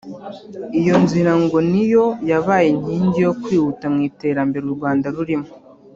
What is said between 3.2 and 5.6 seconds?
yo kwihuta mu iterambere u Rwanda rurimo